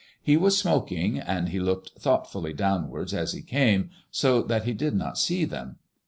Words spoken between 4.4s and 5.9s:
that he did not see them.